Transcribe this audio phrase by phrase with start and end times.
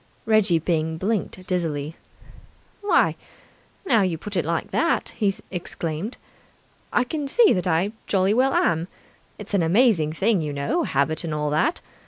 [0.25, 1.95] Reggie Byng blinked dizzily.
[2.81, 3.15] "Why,
[3.85, 6.17] now you put it like that," he exclaimed,
[6.91, 8.87] "I can see that I jolly well am!
[9.37, 11.81] It's an amazing thing, you know, habit and all that.